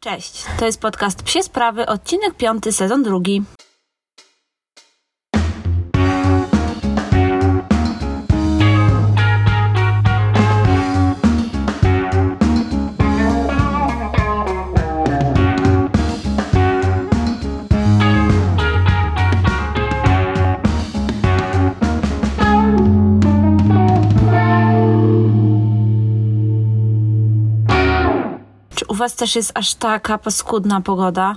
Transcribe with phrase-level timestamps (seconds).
[0.00, 3.42] Cześć, to jest podcast Psie Sprawy, odcinek piąty, sezon drugi.
[29.18, 31.36] Też jest aż taka paskudna pogoda?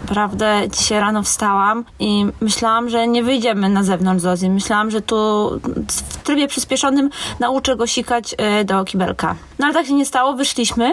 [0.00, 4.42] Naprawdę dzisiaj rano wstałam i myślałam, że nie wyjdziemy na zewnątrz z.
[4.42, 5.50] Myślałam, że tu
[5.88, 7.10] w trybie przyspieszonym
[7.40, 9.34] nauczę go sikać y, do kibelka.
[9.58, 10.92] No ale tak się nie stało, wyszliśmy.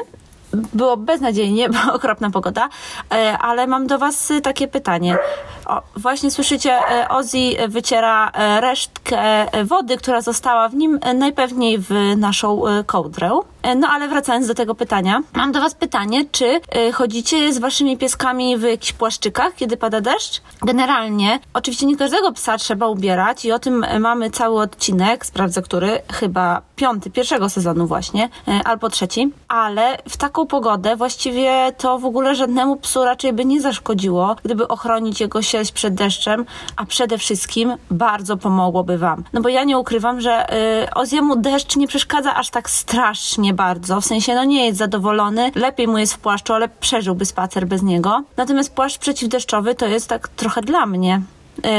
[0.53, 5.17] Było beznadziejnie, była okropna pogoda, y, ale mam do Was y, takie pytanie.
[5.65, 12.61] O, właśnie słyszycie, y, Ozzy wyciera resztkę wody, która została w nim, najpewniej w naszą
[12.85, 13.39] kołdrę.
[13.75, 16.61] No ale wracając do tego pytania, mam do Was pytanie, czy
[16.93, 20.41] chodzicie z Waszymi pieskami w jakichś płaszczykach, kiedy pada deszcz?
[20.61, 26.01] Generalnie, oczywiście nie każdego psa trzeba ubierać i o tym mamy cały odcinek, sprawdzę który,
[26.13, 28.29] chyba piąty, pierwszego sezonu właśnie,
[28.65, 33.61] albo trzeci, ale w taką pogodę właściwie to w ogóle żadnemu psu raczej by nie
[33.61, 39.23] zaszkodziło, gdyby ochronić jego sierść przed deszczem, a przede wszystkim bardzo pomogłoby Wam.
[39.33, 44.01] No bo ja nie ukrywam, że y, Oziemu deszcz nie przeszkadza aż tak strasznie bardzo,
[44.01, 47.83] w sensie no nie jest zadowolony, lepiej mu jest w płaszczu, ale przeżyłby spacer bez
[47.83, 48.23] niego.
[48.37, 51.21] Natomiast płaszcz przeciwdeszczowy to jest tak trochę dla mnie.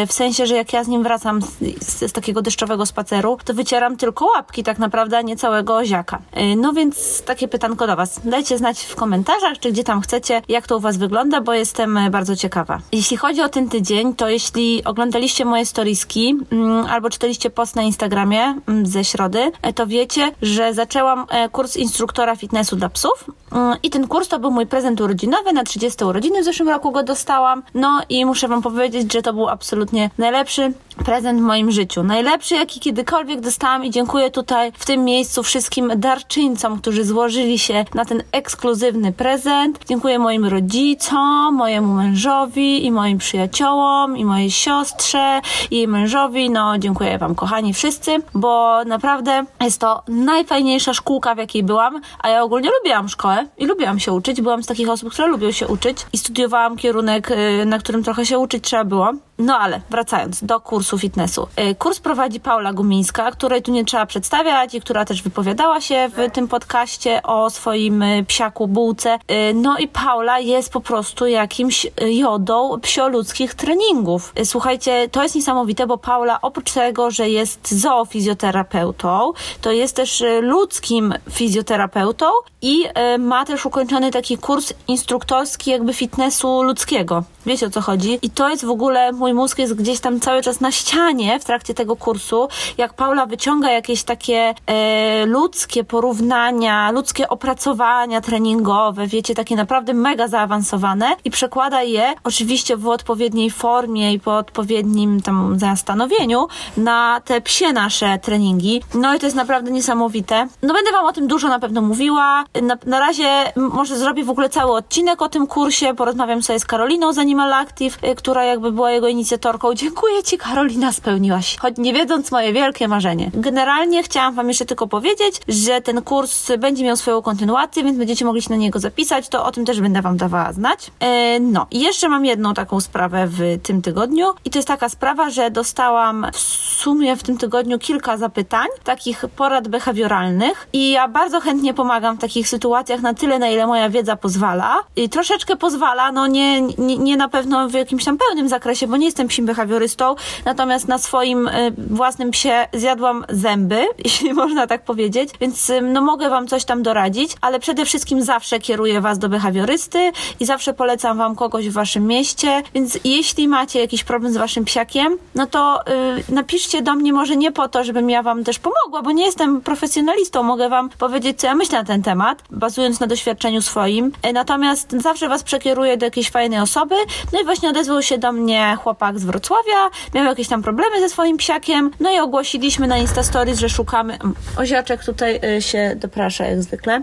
[0.02, 1.46] Y, W sensie, że jak ja z nim wracam z,
[1.80, 6.18] z, z takiego deszczowego spaceru, to wycieram tylko łapki, tak naprawdę, a nie całego oziaka.
[6.36, 8.20] Y, No więc takie pytanko do Was.
[8.24, 11.96] Dajcie znać w komentarzach, czy gdzie tam chcecie, jak to u Was wygląda, bo jestem
[11.96, 12.78] y, bardzo ciekawa.
[12.92, 17.82] Jeśli chodzi o ten tydzień, to jeśli oglądaliście moje storiski mm, albo czytaliście post na
[17.82, 23.76] Instagramie mm, ze środy, to wiecie, że zaczęłam e, kurs instruktora fitnessu dla psów Mm,
[23.82, 27.02] i ten kurs to był mój prezent urodzinowy, na 30 urodziny w zeszłym roku go
[27.02, 27.62] dostałam.
[27.74, 29.69] No i muszę Wam powiedzieć, że to był absolutnie
[30.18, 30.72] najlepszy
[31.04, 32.02] prezent w moim życiu.
[32.02, 37.84] Najlepszy, jaki kiedykolwiek dostałam i dziękuję tutaj w tym miejscu wszystkim darczyńcom, którzy złożyli się
[37.94, 39.78] na ten ekskluzywny prezent.
[39.88, 45.40] Dziękuję moim rodzicom, mojemu mężowi i moim przyjaciołom i mojej siostrze
[45.70, 46.50] i jej mężowi.
[46.50, 52.28] No, dziękuję Wam, kochani wszyscy, bo naprawdę jest to najfajniejsza szkółka, w jakiej byłam, a
[52.28, 54.40] ja ogólnie lubiłam szkołę i lubiłam się uczyć.
[54.40, 58.26] Byłam z takich osób, które lubią się uczyć i studiowałam kierunek, y, na którym trochę
[58.26, 59.12] się uczyć trzeba było.
[59.40, 61.48] No ale wracając do kursu fitnessu.
[61.70, 66.08] Y, Kurs prowadzi Paula Gumińska, której tu nie trzeba przedstawiać i która też wypowiadała się
[66.16, 69.18] w tym podcaście o swoim y, psiaku bułce.
[69.30, 74.32] Y, No i Paula jest po prostu jakimś jodą psioludzkich treningów.
[74.44, 81.14] Słuchajcie, to jest niesamowite, bo Paula oprócz tego, że jest zoofizjoterapeutą, to jest też ludzkim
[81.30, 82.26] fizjoterapeutą
[82.62, 82.84] i
[83.18, 87.24] ma też ukończony taki kurs instruktorski jakby fitnessu ludzkiego.
[87.46, 88.18] Wiecie o co chodzi?
[88.22, 91.44] I to jest w ogóle, mój mózg jest gdzieś tam cały czas na ścianie w
[91.44, 92.48] trakcie tego kursu,
[92.78, 100.28] jak Paula wyciąga jakieś takie e, ludzkie porównania, ludzkie opracowania treningowe, wiecie, takie naprawdę mega
[100.28, 107.40] zaawansowane i przekłada je oczywiście w odpowiedniej formie i po odpowiednim tam zastanowieniu na te
[107.40, 108.82] psie nasze treningi.
[108.94, 110.48] No i to jest naprawdę niesamowite.
[110.62, 112.44] No będę wam o tym dużo na pewno mówiła.
[112.62, 116.64] Na, na razie może zrobię w ogóle cały odcinek o tym kursie, porozmawiam sobie z
[116.64, 119.74] Karoliną z Animal Active, y, która jakby była jego inicjatorką.
[119.74, 121.56] Dziękuję ci Karolina, spełniłaś.
[121.56, 123.30] Choć nie wiedząc moje wielkie marzenie.
[123.34, 128.24] Generalnie chciałam wam jeszcze tylko powiedzieć, że ten kurs będzie miał swoją kontynuację, więc będziecie
[128.24, 130.90] mogli się na niego zapisać, to o tym też będę wam dawała znać.
[131.00, 134.88] E, no i jeszcze mam jedną taką sprawę w tym tygodniu i to jest taka
[134.88, 136.38] sprawa, że dostałam w
[136.82, 142.20] sumie w tym tygodniu kilka zapytań, takich porad behawioralnych i ja bardzo chętnie pomagam w
[142.20, 144.78] takich sytuacjach na tyle, na ile moja wiedza pozwala.
[144.96, 148.96] I troszeczkę pozwala, no nie, nie, nie na pewno w jakimś tam pełnym zakresie, bo
[148.96, 154.84] nie jestem psim behawiorystą, natomiast na swoim y, własnym psie zjadłam zęby, jeśli można tak
[154.84, 159.18] powiedzieć, więc y, no mogę wam coś tam doradzić, ale przede wszystkim zawsze kieruję was
[159.18, 164.32] do behawiorysty i zawsze polecam wam kogoś w waszym mieście, więc jeśli macie jakiś problem
[164.32, 165.80] z waszym psiakiem, no to
[166.28, 169.24] y, napiszcie do mnie może nie po to, żebym ja wam też pomogła, bo nie
[169.24, 174.12] jestem profesjonalistą, mogę wam powiedzieć, co ja myślę na ten temat, bazując na doświadczeniu swoim,
[174.32, 176.94] natomiast zawsze was przekieruję do jakiejś fajnej osoby,
[177.32, 181.08] no i właśnie odezwał się do mnie chłopak z Wrocławia, miał jakieś tam problemy ze
[181.08, 184.18] swoim psiakiem, no i ogłosiliśmy na Insta Stories, że szukamy,
[184.56, 187.02] Oziaczek tutaj y, się doprasza jak zwykle,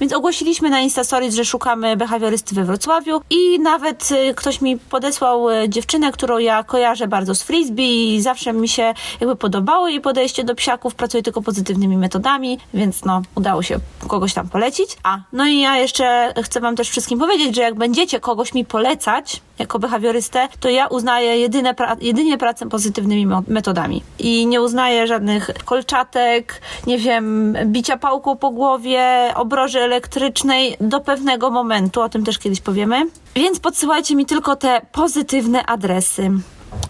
[0.00, 4.78] Więc ogłosiliśmy na Insta Stories, że szukamy behawiorysty we Wrocławiu i nawet y, ktoś mi
[4.78, 9.88] podesłał y, dziewczynę, którą ja kojarzę bardzo z frisbee i zawsze mi się jakby podobało
[9.88, 13.78] jej podejście do psiaków, pracuje tylko pozytywnymi metodami, więc no, udało się
[14.08, 14.96] kogoś tam polecić.
[15.02, 18.64] A, no i ja jeszcze chcę wam też wszystkim powiedzieć, że jak będziecie kogoś mi
[18.64, 25.06] polecać jako behawiorystę, to ja uznaję jedyne pra jedynie pracę pozytywnymi metodami i nie uznaję
[25.06, 29.32] żadnych kolczatek, nie wiem, bicia pałką po głowie,
[29.66, 33.06] obroży elektrycznej do pewnego momentu, o tym też kiedyś powiemy.
[33.34, 36.30] Więc podsyłajcie mi tylko te pozytywne adresy.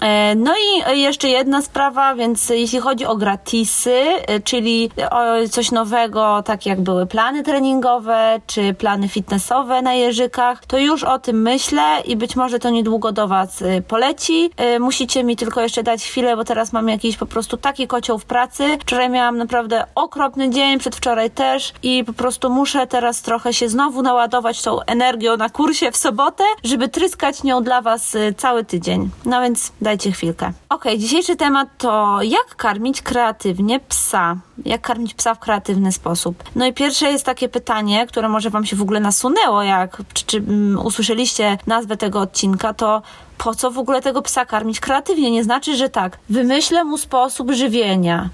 [0.01, 0.55] E, no
[0.95, 6.67] i jeszcze jedna sprawa, więc jeśli chodzi o gratisy, e, czyli o coś nowego, tak
[6.67, 12.17] jak były plany treningowe, czy plany fitnessowe na jeżykach, to już o tym myślę i
[12.17, 14.51] być może to niedługo do Was e, poleci.
[14.81, 18.25] Musicie mi tylko jeszcze dać chwilę, bo teraz mam jakiś po prostu taki kocioł w
[18.25, 18.79] pracy.
[18.81, 24.03] Wczoraj miałam naprawdę okropny dzień, przedwczoraj też i po prostu muszę teraz trochę się znowu
[24.03, 29.11] naładować tą energią na kursie w sobotę, żeby tryskać nią dla Was cały tydzień.
[29.25, 30.53] No więc dajcie chwilkę.
[30.69, 34.37] Ok, dzisiejszy temat to jak karmić kreatywnie psa.
[34.65, 36.45] Jak karmić psa w kreatywny sposób.
[36.57, 40.25] No i pierwsze jest takie pytanie, które może Wam się w ogóle nasunęło, jak czy,
[40.27, 43.03] czy um, usłyszeliście nazwę tego odcinka, to
[43.39, 45.31] po co w ogóle tego psa karmić kreatywnie?
[45.31, 48.29] Nie znaczy, że tak, wymyślę mu sposób żywienia,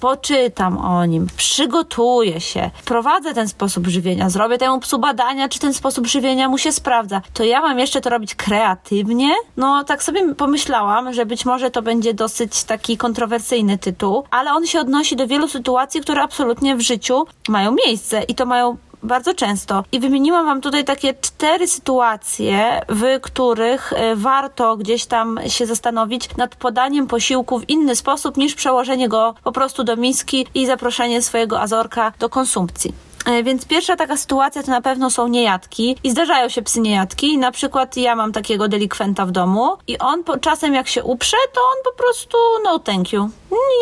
[0.00, 5.74] poczytam o nim, przygotuję się, prowadzę ten sposób żywienia, zrobię temu psu badania, czy ten
[5.74, 9.34] sposób żywienia mu się sprawdza, to ja mam jeszcze to robić kreatywnie?
[9.56, 14.66] No, tak sobie pomyślałam, że być może to będzie dosyć taki kontrowersyjny tytuł, ale on
[14.66, 19.34] się odnosi do wielu sytuacji, które absolutnie w życiu mają miejsce i to mają bardzo
[19.34, 19.84] często.
[19.92, 26.36] I wymieniłam Wam tutaj takie cztery sytuacje, w których e, warto gdzieś tam się zastanowić
[26.36, 31.22] nad podaniem posiłku w inny sposób niż przełożenie go po prostu do miski i zaproszenie
[31.22, 32.94] swojego azorka do konsumpcji.
[33.26, 37.38] E, więc pierwsza taka sytuacja to na pewno są niejadki i zdarzają się psy niejadki.
[37.38, 41.36] Na przykład ja mam takiego delikwenta w domu i on po, czasem jak się uprze,
[41.54, 43.30] to on po prostu no thank you.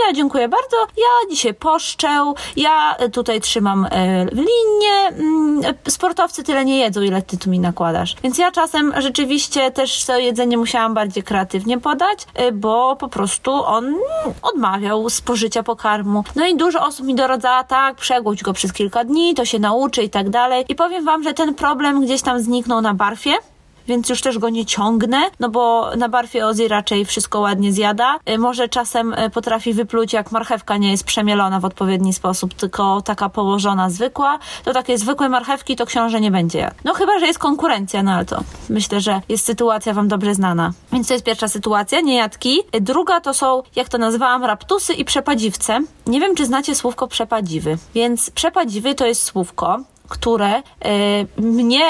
[0.06, 5.18] Ja dziękuję bardzo, ja dzisiaj poszczę, ja tutaj trzymam e, linię.
[5.18, 8.16] Mm, sportowcy tyle nie jedzą, ile ty tu mi nakładasz.
[8.22, 13.64] Więc ja czasem rzeczywiście też to jedzenie musiałam bardziej kreatywnie podać, e, bo po prostu
[13.64, 13.94] on
[14.42, 16.24] odmawiał spożycia pokarmu.
[16.36, 20.02] No i dużo osób mi doradza, tak, przegłódź go przez kilka dni, to się nauczy
[20.02, 20.64] i tak dalej.
[20.68, 23.32] I powiem wam, że ten problem gdzieś tam zniknął na barfie
[23.88, 28.18] więc już też go nie ciągnę, no bo na barfie Ozzy raczej wszystko ładnie zjada.
[28.30, 33.02] Y, może czasem y, potrafi wypluć, jak marchewka nie jest przemielona w odpowiedni sposób, tylko
[33.02, 36.74] taka położona zwykła, to takie zwykłe marchewki to książę nie będzie jadł.
[36.84, 40.72] No chyba, że jest konkurencja, no ale to myślę, że jest sytuacja wam dobrze znana.
[40.92, 42.60] Więc to jest pierwsza sytuacja, niejadki.
[42.76, 45.80] Y, druga to są, jak to nazwałam, raptusy i przepadziwce.
[46.06, 47.78] Nie wiem, czy znacie słówko przepadziwy.
[47.94, 50.62] Więc przepadziwy to jest słówko, które
[51.36, 51.84] mnie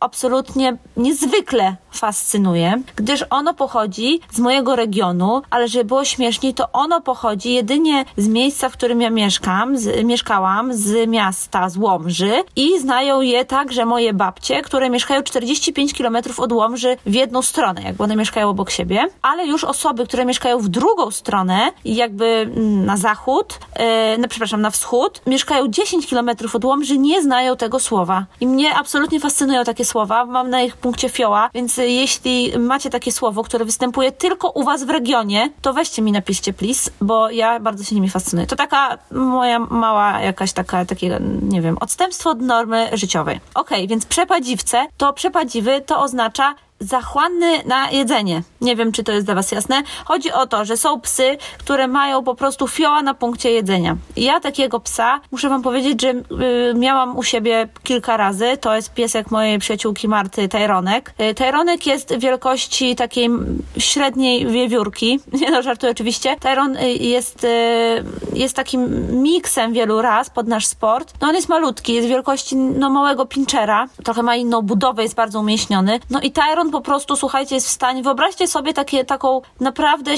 [0.00, 7.00] absolutnie niezwykle fascynuje, gdyż ono pochodzi z mojego regionu, ale żeby było śmieszniej, to ono
[7.00, 12.80] pochodzi jedynie z miejsca, w którym ja mieszkam, z, mieszkałam, z miasta, z Łomży i
[12.80, 18.04] znają je także moje babcie, które mieszkają 45 km od Łomży w jedną stronę, jakby
[18.04, 22.50] one mieszkają obok siebie, ale już osoby, które mieszkają w drugą stronę, jakby
[22.84, 23.84] na zachód, yy,
[24.18, 28.26] no, przepraszam, na wschód, mieszkają 10 km od Łomży, nie znają tego słowa.
[28.40, 33.12] I mnie absolutnie fascynują takie słowa, mam na ich punkcie fioła, więc jeśli macie takie
[33.12, 37.60] słowo, które występuje tylko u was w regionie, to weźcie mi napiszcie please, bo ja
[37.60, 38.46] bardzo się nimi fascynuję.
[38.46, 43.40] To taka moja mała jakaś taka, takie, nie wiem, odstępstwo od normy życiowej.
[43.54, 48.42] Okej, okay, więc przepadziwce, to przepadziwy to oznacza zachłanny na jedzenie.
[48.60, 49.82] Nie wiem, czy to jest dla Was jasne.
[50.04, 53.96] Chodzi o to, że są psy, które mają po prostu fioła na punkcie jedzenia.
[54.16, 58.56] Ja takiego psa, muszę Wam powiedzieć, że y, miałam u siebie kilka razy.
[58.60, 61.14] To jest piesek mojej przyjaciółki Marty, Tyronek.
[61.30, 63.30] Y, Tyronek jest wielkości takiej
[63.78, 65.20] średniej wiewiórki.
[65.40, 66.36] Nie no, żartuję oczywiście.
[66.40, 68.04] Tyron y, jest, y,
[68.34, 71.14] jest takim miksem wielu raz pod nasz sport.
[71.20, 73.88] No on jest malutki, jest wielkości no, małego pinchera.
[74.04, 76.00] Trochę ma inną budowę, jest bardzo umieśniony.
[76.10, 80.10] No i Tyron po prostu, słuchajcie, jest w stanie, wyobraźcie sobie takie, taką naprawdę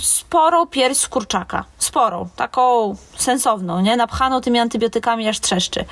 [0.00, 1.64] sporą pierś z kurczaka.
[1.78, 3.96] Sporą, taką sensowną, nie?
[3.96, 5.84] Napchaną tymi antybiotykami aż trzeszczy.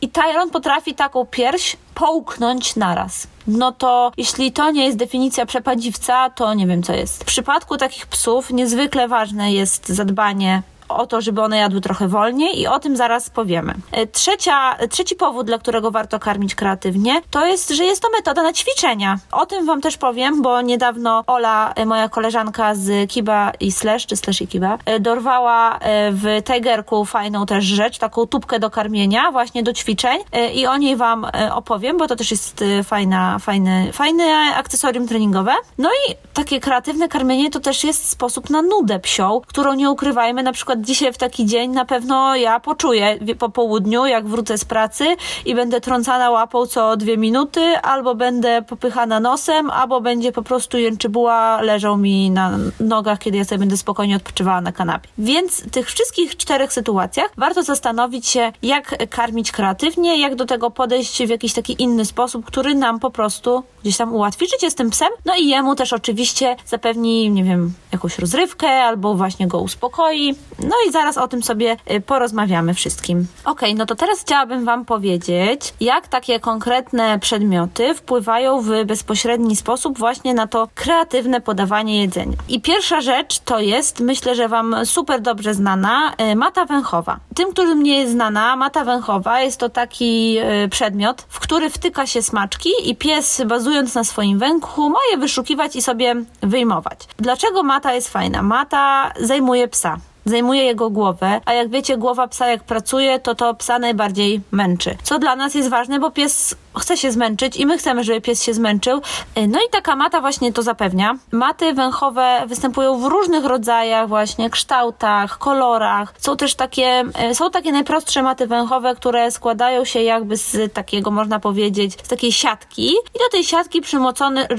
[0.00, 3.26] I Tyron potrafi taką pierś połknąć naraz.
[3.46, 7.22] No to jeśli to nie jest definicja przepadziwca, to nie wiem co jest.
[7.22, 10.62] W przypadku takich psów niezwykle ważne jest zadbanie
[10.96, 13.74] o to, żeby one jadły trochę wolniej i o tym zaraz powiemy.
[13.92, 18.42] E, trzecia, trzeci powód, dla którego warto karmić kreatywnie, to jest, że jest to metoda
[18.42, 19.18] na ćwiczenia.
[19.32, 24.06] O tym wam też powiem, bo niedawno Ola, e, moja koleżanka z Kiba i Slash,
[24.06, 25.78] czy Slash i Kiba, e, dorwała
[26.10, 30.18] w Tigerku fajną też rzecz, taką tubkę do karmienia, właśnie do ćwiczeń
[30.54, 34.24] i o niej wam opowiem, bo to też jest fajna, fajny, fajne
[34.56, 35.52] akcesorium treningowe.
[35.78, 40.42] No i takie kreatywne karmienie to też jest sposób na nudę psią, którą nie ukrywajmy,
[40.42, 44.64] na przykład dzisiaj w taki dzień na pewno ja poczuję po południu, jak wrócę z
[44.64, 50.42] pracy i będę trącana łapą co dwie minuty, albo będę popychana nosem, albo będzie po
[50.42, 55.08] prostu jęczybuła leżą mi na nogach, kiedy ja sobie będę spokojnie odpoczywała na kanapie.
[55.18, 60.70] Więc w tych wszystkich czterech sytuacjach warto zastanowić się, jak karmić kreatywnie, jak do tego
[60.70, 64.74] podejść w jakiś taki inny sposób, który nam po prostu gdzieś tam ułatwi życie z
[64.74, 69.60] tym psem, no i jemu też oczywiście zapewni, nie wiem, jakąś rozrywkę albo właśnie go
[69.60, 70.34] uspokoi.
[70.58, 73.26] No i zaraz o tym sobie y, porozmawiamy wszystkim.
[73.44, 79.98] Ok, no to teraz chciałabym Wam powiedzieć, jak takie konkretne przedmioty wpływają w bezpośredni sposób
[79.98, 82.36] właśnie na to kreatywne podawanie jedzenia.
[82.48, 87.18] I pierwsza rzecz to jest, myślę, że Wam super dobrze znana, y, mata węchowa.
[87.34, 92.06] Tym, którym nie jest znana, mata węchowa jest to taki y, przedmiot, w który wtyka
[92.06, 96.98] się smaczki i pies bazując na swoim węchu ma je wyszukiwać i sobie wyjmować.
[97.18, 98.42] Dlaczego mata jest fajna?
[98.42, 103.54] Mata zajmuje psa zajmuje jego głowę, a jak wiecie, głowa psa jak pracuje, to to
[103.54, 104.96] psa najbardziej męczy.
[105.02, 108.42] Co dla nas jest ważne, bo pies chce się zmęczyć i my chcemy, żeby pies
[108.42, 109.00] się zmęczył.
[109.36, 111.14] No i taka mata właśnie to zapewnia.
[111.32, 116.14] Maty węchowe występują w różnych rodzajach, właśnie kształtach, kolorach.
[116.18, 121.10] Są też takie, e, są takie najprostsze maty węchowe, które składają się jakby z takiego,
[121.10, 123.80] można powiedzieć, z takiej siatki i do tej siatki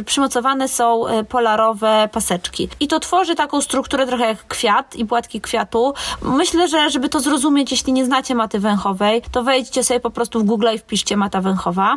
[0.06, 2.70] przymocowane są e, polarowe paseczki.
[2.80, 5.94] I to tworzy taką strukturę trochę jak kwiat i płatki kwiatu.
[6.22, 10.40] Myślę, że żeby to zrozumieć, jeśli nie znacie maty węchowej, to wejdźcie sobie po prostu
[10.40, 11.96] w Google i wpiszcie mata węchowa.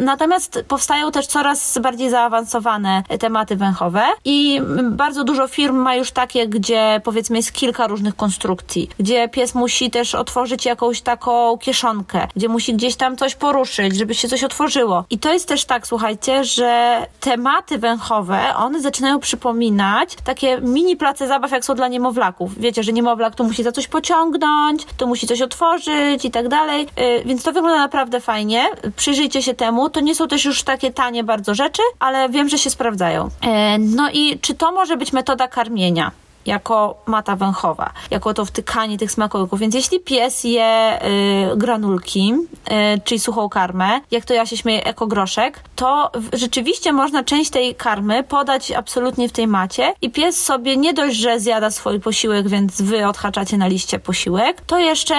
[0.00, 4.60] natomiast powstają też coraz bardziej zaawansowane tematy węchowe i
[4.90, 9.90] bardzo dużo firm ma już takie, gdzie powiedzmy jest kilka różnych konstrukcji, gdzie pies musi
[9.90, 15.04] też otworzyć jakąś taką kieszonkę, gdzie musi gdzieś tam coś poruszyć, żeby się coś otworzyło.
[15.10, 21.28] I to jest też tak, słuchajcie, że tematy węchowe, one zaczynają przypominać takie mini place
[21.28, 22.58] zabaw, jak są dla niemowlaków.
[22.58, 26.86] Wiecie, że niemowlak to musi za coś pociągnąć, to musi coś otworzyć i tak dalej.
[27.20, 28.66] Y, więc to wygląda naprawdę fajnie.
[28.96, 29.90] Przyjrzyjcie się temu.
[29.90, 33.28] To nie są też już takie tanie bardzo rzeczy, ale wiem, że się sprawdzają.
[33.42, 36.10] E, no i czy to może być metoda karmienia?
[36.48, 39.60] Jako mata węchowa, jako to wtykanie tych smakołyków.
[39.60, 40.98] Więc jeśli pies je
[41.52, 47.24] y, granulki, y, czyli suchą karmę, jak to ja się śmieję, ekogroszek, to rzeczywiście można
[47.24, 51.70] część tej karmy podać absolutnie w tej macie i pies sobie nie dość, że zjada
[51.70, 55.14] swój posiłek, więc wy odhaczacie na liście posiłek, to jeszcze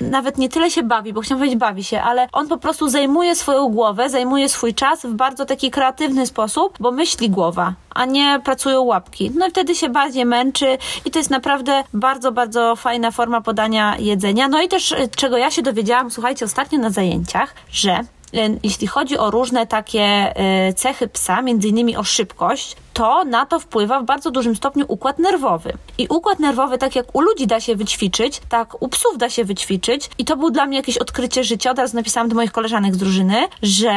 [0.00, 2.88] y, nawet nie tyle się bawi, bo chciałam powiedzieć bawi się, ale on po prostu
[2.88, 8.04] zajmuje swoją głowę, zajmuje swój czas w bardzo taki kreatywny sposób, bo myśli głowa a
[8.04, 9.30] nie pracują łapki.
[9.34, 13.96] No i wtedy się bardziej męczy i to jest naprawdę bardzo, bardzo fajna forma podania
[13.98, 14.48] jedzenia.
[14.48, 18.04] No i też e, czego ja się dowiedziałam, słuchajcie, ostatnio na zajęciach, że e,
[18.62, 23.60] jeśli chodzi o różne takie e, cechy psa, między innymi o szybkość, to na to
[23.60, 25.72] wpływa w bardzo dużym stopniu układ nerwowy.
[25.98, 29.44] I układ nerwowy, tak jak u ludzi da się wyćwiczyć, tak u psów da się
[29.44, 30.10] wyćwiczyć.
[30.18, 31.70] I to był dla mnie jakieś odkrycie życia.
[31.70, 33.92] Od razu napisałam do moich koleżanek z drużyny, że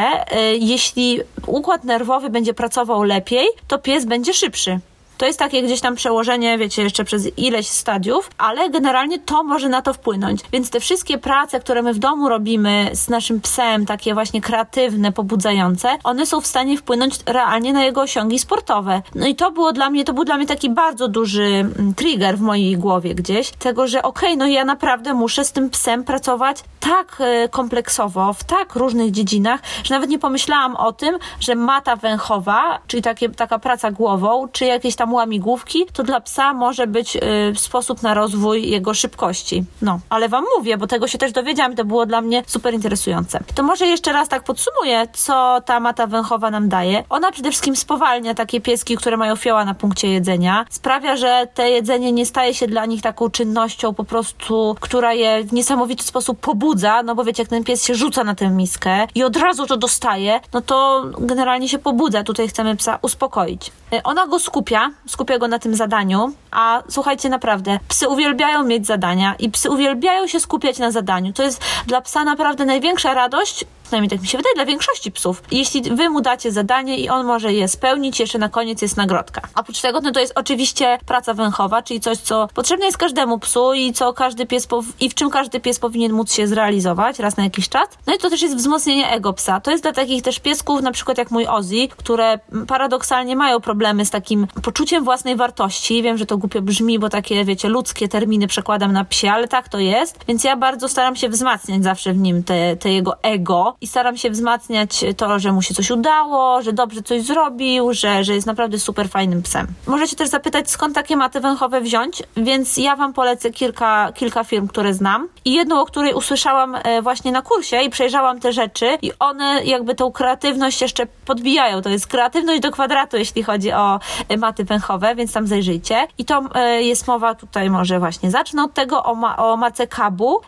[0.60, 4.80] jeśli układ nerwowy będzie pracował lepiej, to pies będzie szybszy.
[5.22, 9.70] To jest takie gdzieś tam przełożenie, wiecie, jeszcze przez ileś stadiów, ale generalnie to może
[9.70, 10.42] na to wpłynąć.
[10.52, 15.12] Więc te wszystkie prace, które my w domu robimy z naszym psem, takie właśnie kreatywne,
[15.12, 19.02] pobudzające, one są w stanie wpłynąć realnie na jego osiągi sportowe.
[19.16, 22.38] No i to było dla mnie, to był dla mnie taki bardzo duży mm, trigger
[22.38, 26.04] w mojej głowie gdzieś, tego, że okej, okay, no ja naprawdę muszę z tym psem
[26.04, 31.56] pracować tak e, kompleksowo, w tak różnych dziedzinach, że nawet nie pomyślałam o tym, że
[31.56, 36.88] mata węchowa, czyli takie, taka praca głową, czy jakieś tam łamigłówki, to dla psa może
[36.88, 37.20] być y,
[37.56, 39.64] sposób na rozwój jego szybkości.
[39.82, 43.40] No, ale wam mówię, bo tego się też dowiedziałam, to było dla mnie super interesujące.
[43.56, 47.04] To może jeszcze raz tak podsumuję, co ta mata węchowa nam daje.
[47.10, 50.66] Ona przede wszystkim spowalnia takie pieski, które mają fioła na punkcie jedzenia.
[50.70, 55.44] Sprawia, że te jedzenie nie staje się dla nich taką czynnością po prostu, która je
[55.44, 59.08] w niesamowity sposób pobudza, no bo wiecie, jak ten pies się rzuca na tę miskę
[59.16, 62.24] i od razu to dostaje, no to generalnie się pobudza.
[62.24, 63.72] Tutaj chcemy psa uspokoić.
[63.94, 68.88] Y, ona go skupia, skupia go na tym zadaniu, a słuchajcie, naprawdę, psy uwielbiają mieć
[68.88, 71.34] zadania i psy uwielbiają się skupiać na zadaniu.
[71.34, 75.44] To jest dla psa naprawdę największa radość, przynajmniej tak mi się wydaje, dla większości psów.
[75.52, 79.42] Jeśli wy mu dacie zadanie i on może je spełnić, jeszcze na koniec jest nagrodka.
[79.56, 83.74] Oprócz tego, no to jest oczywiście praca węchowa, czyli coś, co potrzebne jest każdemu psu
[83.74, 84.68] i co każdy pies
[85.00, 87.88] i w czym każdy pies powinien móc się zrealizować raz na jakiś czas.
[88.08, 89.62] No i to też jest wzmocnienie ego psa.
[89.62, 94.06] To jest dla takich też piesków, na przykład jak mój Ozzy, które paradoksalnie mają problemy
[94.06, 96.04] z takim poczuciem własnej wartości.
[96.04, 99.70] Wiem, że to głupio brzmi, bo takie, wiecie, ludzkie terminy przekładam na psie, ale tak
[99.70, 100.20] to jest.
[100.28, 104.18] Więc ja bardzo staram się wzmacniać zawsze w nim te, te jego ego i staram
[104.18, 108.48] się wzmacniać to, że mu się coś udało, że dobrze coś zrobił, że, że jest
[108.48, 109.68] naprawdę super fajnym psem.
[109.88, 114.68] Możecie też zapytać, skąd takie maty węchowe wziąć, więc ja Wam polecę kilka, kilka firm,
[114.68, 118.98] które znam i jedną, o której usłyszałam e, właśnie na kursie i przejrzałam te rzeczy
[119.02, 121.82] i one jakby tą kreatywność jeszcze podbijają.
[121.82, 126.08] To jest kreatywność do kwadratu, jeśli chodzi o e, maty węchowe, więc tam zajrzyjcie.
[126.18, 129.88] I to e, jest mowa tutaj może właśnie zacznę od tego o, ma, o mace
[129.88, 130.42] kabu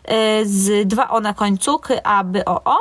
[0.44, 2.78] z dwa o na końcu, k, a, b, o, o.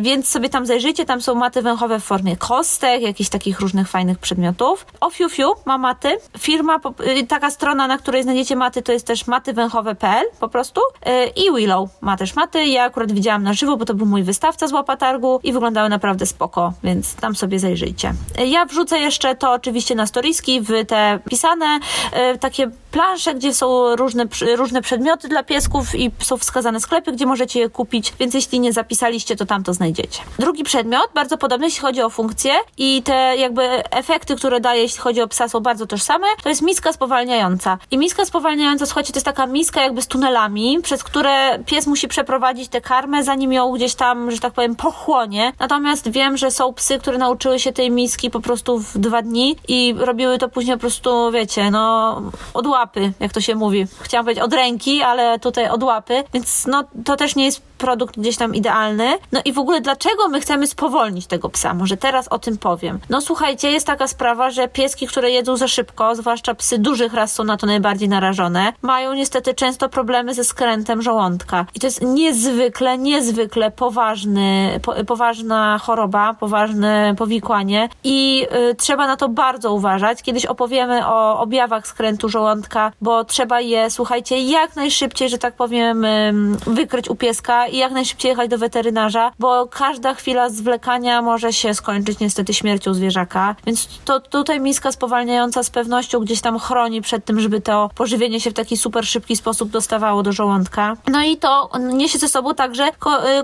[0.00, 4.18] Więc sobie tam zajrzyjcie, tam są maty węchowe w formie kostek, jakichś takich różnych fajnych
[4.18, 4.86] przedmiotów.
[5.00, 6.16] O Fiu Fiu ma maty.
[6.38, 6.80] Firma,
[7.28, 10.80] taka strona, na której znajdziecie maty, to jest też matywęchowe.pl po prostu.
[11.36, 12.64] I Willow ma też maty.
[12.64, 16.26] Ja akurat widziałam na żywo, bo to był mój wystawca z łapatargu i wyglądały naprawdę
[16.26, 18.14] spoko, więc tam sobie zajrzyjcie.
[18.46, 21.80] Ja wrzucę jeszcze to oczywiście na storiski w te pisane
[22.12, 24.24] e, takie plansze, gdzie są różne,
[24.56, 28.72] różne przedmioty dla piesków i są wskazane sklepy, gdzie możecie je kupić, więc jeśli nie
[28.72, 29.81] zapisaliście, to tam to znajdziecie.
[30.38, 35.00] Drugi przedmiot, bardzo podobny, jeśli chodzi o funkcję i te jakby efekty, które daje, jeśli
[35.00, 37.78] chodzi o psa, są bardzo tożsame, to jest miska spowalniająca.
[37.90, 42.08] I miska spowalniająca, słuchajcie, to jest taka miska jakby z tunelami, przez które pies musi
[42.08, 45.52] przeprowadzić tę karmę, zanim ją gdzieś tam, że tak powiem, pochłonie.
[45.58, 49.56] Natomiast wiem, że są psy, które nauczyły się tej miski po prostu w dwa dni
[49.68, 52.22] i robiły to później po prostu, wiecie, no,
[52.54, 53.86] od łapy, jak to się mówi.
[54.00, 58.18] Chciałam powiedzieć od ręki, ale tutaj od łapy, więc no, to też nie jest produkt
[58.18, 59.18] gdzieś tam idealny.
[59.32, 61.74] No i w ogóle dlaczego my chcemy spowolnić tego psa?
[61.74, 62.98] Może teraz o tym powiem.
[63.10, 67.34] No słuchajcie, jest taka sprawa, że pieski, które jedzą za szybko, zwłaszcza psy dużych ras
[67.34, 71.66] są na to najbardziej narażone, mają niestety często problemy ze skrętem żołądka.
[71.74, 79.16] I to jest niezwykle, niezwykle poważny, po, poważna choroba, poważne powikłanie i y, trzeba na
[79.16, 80.22] to bardzo uważać.
[80.22, 86.04] Kiedyś opowiemy o objawach skrętu żołądka, bo trzeba je, słuchajcie, jak najszybciej, że tak powiem,
[86.04, 86.32] y,
[86.66, 91.74] wykryć u pieska i jak najszybciej jechać do weterynarza, bo każda chwila zwlekania może się
[91.74, 93.56] skończyć niestety śmiercią zwierzaka.
[93.66, 98.40] Więc to tutaj miska spowalniająca z pewnością gdzieś tam chroni przed tym, żeby to pożywienie
[98.40, 100.96] się w taki super szybki sposób dostawało do żołądka.
[101.08, 102.90] No i to niesie ze sobą także y,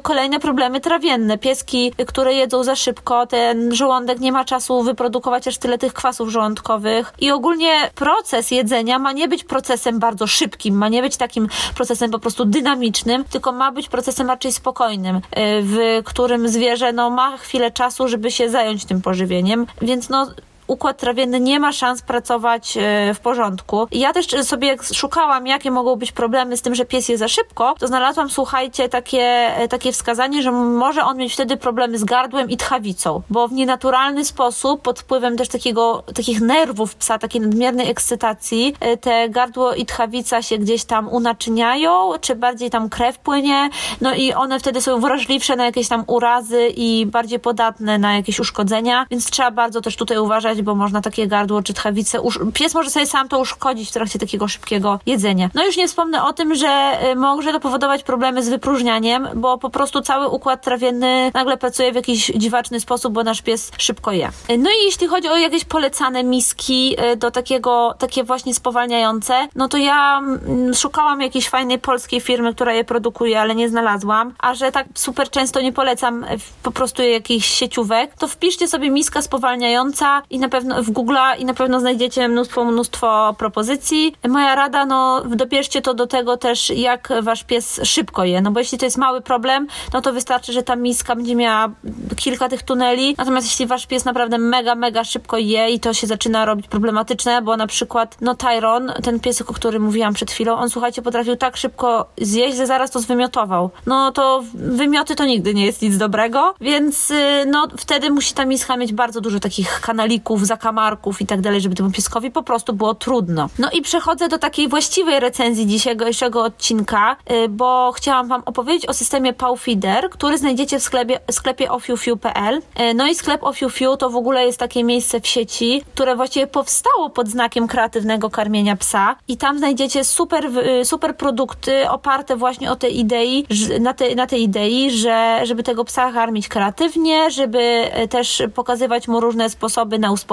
[0.03, 1.39] kolejne problemy trawienne.
[1.39, 6.29] Pieski, które jedzą za szybko, ten żołądek nie ma czasu wyprodukować aż tyle tych kwasów
[6.29, 11.49] żołądkowych i ogólnie proces jedzenia ma nie być procesem bardzo szybkim, ma nie być takim
[11.75, 15.21] procesem po prostu dynamicznym, tylko ma być procesem procesem raczej spokojnym, y,
[15.63, 20.31] w którym zwierzę no, ma chwilę czasu, żeby się zająć tym pożywieniem, więc no
[20.69, 23.87] układ trawienny nie ma szans pracować e, w porządku.
[23.93, 27.75] Ja też sobie szukałam, jakie mogą być problemy z tym, że pies je za szybko,
[27.79, 29.23] to znalazłam, słuchajcie, takie,
[29.57, 33.53] e, takie wskazanie, że może on mieć wtedy problemy z gardłem i tchawicą, bo w
[33.53, 39.75] nienaturalny sposób, pod wpływem też takiego, takich nerwów psa, takiej nadmiernej ekscytacji, e, te gardło
[39.75, 44.81] i tchawica się gdzieś tam unaczyniają, czy bardziej tam krew płynie, no i one wtedy
[44.81, 49.81] są wrażliwsze na jakieś tam urazy i bardziej podatne na jakieś uszkodzenia, więc trzeba bardzo
[49.81, 52.19] też tutaj uważać, bo można takie gardło czy tchawicę.
[52.55, 55.51] Pies może sobie sam to uszkodzić w trakcie takiego szybkiego jedzenia.
[55.55, 59.59] No już nie wspomnę o tym, że y, może to powodować problemy z wypróżnianiem, bo
[59.59, 64.13] po prostu cały układ trawienny nagle pracuje w jakiś dziwaczny sposób, bo nasz pies szybko
[64.13, 64.29] je.
[64.51, 69.49] Y, no i jeśli chodzi o jakieś polecane miski y, do takiego, takie właśnie spowalniające,
[69.55, 74.35] no to ja mm, szukałam jakiejś fajnej polskiej firmy, która je produkuje, ale nie znalazłam,
[74.39, 76.27] a że tak super często nie polecam
[76.63, 81.17] po prostu jakichś sieciówek, to wpiszcie sobie miska spowalniająca i na na pewno w Google
[81.39, 84.15] i na pewno znajdziecie mnóstwo, mnóstwo propozycji.
[84.29, 88.61] Moja rada, no dobierzcie to do tego też, jak wasz pies szybko je, no bo
[88.61, 91.69] jeśli to jest mały problem, no to wystarczy, że ta miska będzie miała
[92.17, 96.07] kilka tych tuneli, natomiast jeśli wasz pies naprawdę mega, mega szybko je i to się
[96.07, 100.57] zaczyna robić problematyczne, bo na przykład, no Tyron, ten piesek, o którym mówiłam przed chwilą,
[100.57, 103.71] on słuchajcie, potrafił tak szybko zjeść, że zaraz to zwymiotował.
[103.87, 108.45] No to wymioty to nigdy nie jest nic dobrego, więc y, no wtedy musi ta
[108.45, 112.43] miska mieć bardzo dużo takich kanalików błędów, zakamarków i tak dalej, żeby temu pieskowi po
[112.43, 113.49] prostu było trudno.
[113.59, 118.95] No i przechodzę do takiej właściwej recenzji dzisiejszego odcinka, y, bo chciałam wam opowiedzieć o
[118.95, 122.57] systemie Powfeeder, który znajdziecie w sklepie, sklepie ofiufiu.pl.
[122.57, 126.47] Y, no i sklep Ofiufiu to w ogóle jest takie miejsce w sieci, które właściwie
[126.47, 130.45] powstało pod znakiem kreatywnego karmienia psa i tam znajdziecie super,
[130.81, 133.47] y, super produkty oparte właśnie o tej idei,
[133.81, 139.21] na, te, na tej idei, że żeby tego psa karmić kreatywnie, żeby też pokazywać mu
[139.21, 140.28] różne sposoby na uspokojenie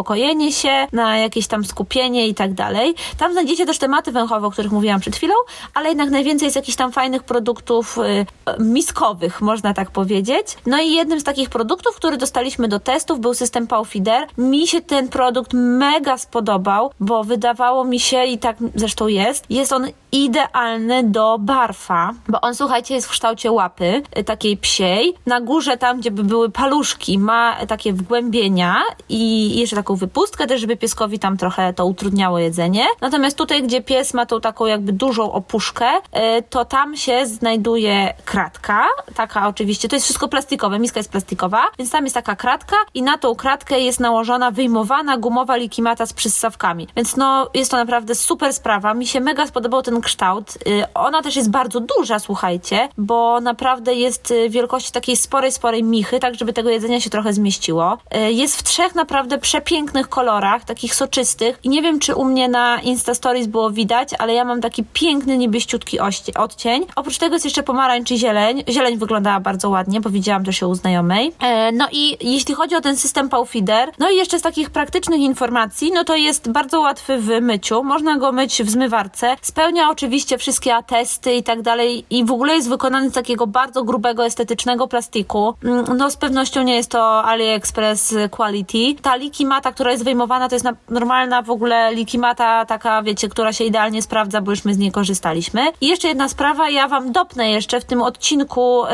[0.51, 2.95] się, na jakieś tam skupienie i tak dalej.
[3.17, 5.33] Tam znajdziecie też tematy węchowe, o których mówiłam przed chwilą,
[5.73, 8.25] ale jednak najwięcej jest jakichś tam fajnych produktów y,
[8.59, 10.57] miskowych, można tak powiedzieć.
[10.65, 14.27] No i jednym z takich produktów, który dostaliśmy do testów był system Powfeeder.
[14.37, 19.73] Mi się ten produkt mega spodobał, bo wydawało mi się i tak zresztą jest, jest
[19.73, 25.13] on idealny do barfa, bo on słuchajcie jest w kształcie łapy, y, takiej psiej.
[25.25, 30.61] Na górze tam, gdzie by były paluszki, ma takie wgłębienia i jeszcze taką wypustkę też,
[30.61, 32.85] żeby pieskowi tam trochę to utrudniało jedzenie.
[33.01, 38.13] Natomiast tutaj, gdzie pies ma tą taką jakby dużą opuszkę, y, to tam się znajduje
[38.25, 42.75] kratka, taka oczywiście, to jest wszystko plastikowe, miska jest plastikowa, więc tam jest taka kratka
[42.93, 46.87] i na tą kratkę jest nałożona wyjmowana gumowa likimata z przyssawkami.
[46.95, 48.93] Więc no, jest to naprawdę super sprawa.
[48.93, 50.57] Mi się mega spodobał ten kształt.
[50.67, 56.19] Y, ona też jest bardzo duża, słuchajcie, bo naprawdę jest wielkości takiej sporej, sporej michy,
[56.19, 57.97] tak żeby tego jedzenia się trochę zmieściło.
[58.29, 59.64] Jest w trzech naprawdę przepięknych
[60.09, 64.33] kolorach, takich soczystych i nie wiem, czy u mnie na Insta Stories było widać, ale
[64.33, 65.99] ja mam taki piękny, niebieściutki
[66.35, 66.85] odcień.
[66.95, 68.63] Oprócz tego jest jeszcze pomarańcz i zieleń.
[68.69, 71.31] Zieleń wyglądała bardzo ładnie, bo widziałam też ją u znajomej.
[71.41, 75.19] E, no i jeśli chodzi o ten system Powfeeder, no i jeszcze z takich praktycznych
[75.19, 77.83] informacji, no to jest bardzo łatwy w myciu.
[77.83, 79.35] Można go myć w zmywarce.
[79.41, 83.83] Spełnia oczywiście wszystkie atesty i tak dalej i w ogóle jest wykonany z takiego bardzo
[83.83, 85.53] grubego, estetycznego plastiku.
[85.63, 89.01] Mm, no z pewnością nie jest to AliExpress Quality.
[89.01, 89.15] Ta
[89.55, 94.01] likimata, która jest wyjmowana, to jest normalna w ogóle likimata, taka wiecie, która się idealnie
[94.01, 95.71] sprawdza, bo już my z niej korzystaliśmy.
[95.81, 98.89] I jeszcze jedna sprawa, ja wam dopnę jeszcze w tym odcinku, y,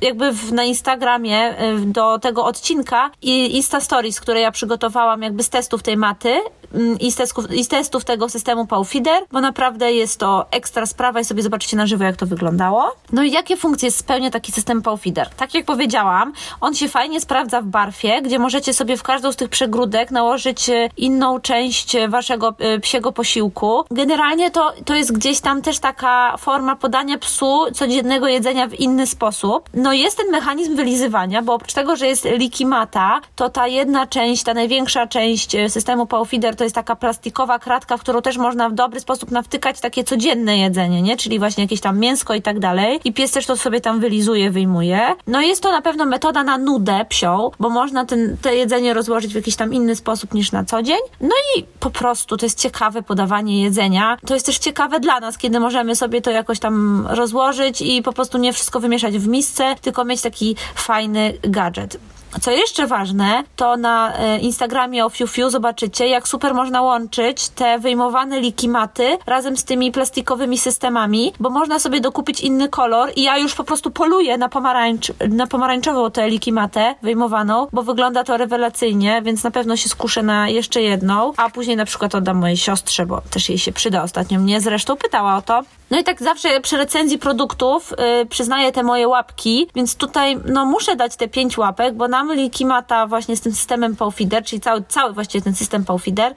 [0.00, 5.48] jakby na Instagramie y, do tego odcinka i Insta Stories, które ja przygotowałam jakby z
[5.48, 6.40] testów tej maty
[6.74, 10.86] mm, i z testów, i z testów tego systemu Powfeeder, bo naprawdę jest to ekstra
[10.86, 12.92] sprawa i sobie zobaczycie na żywo, jak to wyglądało.
[13.12, 15.28] No i jakie funkcje spełnia taki system Powfeeder?
[15.28, 19.36] Tak jak powiedziałam, on się fajnie sprawdza w barfie, gdzie możecie sobie w każdą z
[19.36, 23.84] tych przegródek nałożyć y, inną część waszego psiego posiłku.
[23.90, 29.06] Generalnie to, to jest gdzieś tam też taka forma podania psu codziennego jedzenia w inny
[29.06, 29.68] sposób.
[29.74, 34.42] No jest ten mechanizm wylizywania, bo oprócz tego, że jest likimata, to ta jedna część,
[34.42, 38.68] ta największa część e, systemu Powfeeder to jest taka plastikowa kratka, w którą też można
[38.68, 41.16] w dobry sposób nawtykać takie codzienne jedzenie, nie?
[41.16, 43.00] Czyli właśnie jakieś tam mięsko i tak dalej.
[43.04, 45.00] I pies też to sobie tam wylizuje, wyjmuje.
[45.26, 49.32] No jest to na pewno metoda na nudę psią, bo można ten, te jedzenie rozłożyć
[49.32, 50.98] w jakiś tam inny sposób niż na co dzień.
[51.20, 54.16] No i po prostu to jest ciekawe podawanie jedzenia.
[54.26, 58.12] To jest też ciekawe dla nas, kiedy możemy sobie to jakoś tam rozłożyć i po
[58.12, 61.98] prostu nie wszystko wymieszać w misce, tylko mieć taki fajny gadżet.
[62.40, 67.78] Co jeszcze ważne, to na e, Instagramie o Fiu zobaczycie, jak super można łączyć te
[67.78, 73.38] wyjmowane likimaty razem z tymi plastikowymi systemami, bo można sobie dokupić inny kolor i ja
[73.38, 79.22] już po prostu poluję na, pomarańcz, na pomarańczową tę likimatę wyjmowaną, bo wygląda to rewelacyjnie,
[79.24, 83.06] więc na pewno się skuszę na jeszcze jedną, a później na przykład oddam mojej siostrze,
[83.06, 84.02] bo też jej się przyda.
[84.02, 85.62] Ostatnio mnie zresztą pytała o to.
[85.90, 90.64] No i tak zawsze przy recenzji produktów yy, przyznaję te moje łapki, więc tutaj no
[90.64, 94.82] muszę dać te pięć łapek, bo nam Likimata właśnie z tym systemem Powfeeder, czyli cały,
[94.88, 96.34] cały właściwie ten system Powfeeder